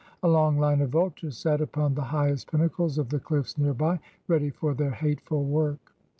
[0.23, 3.99] A long line of vultures sat upon the highest pinnacles of the cliffs near by,
[4.27, 5.93] ready for their hateful work.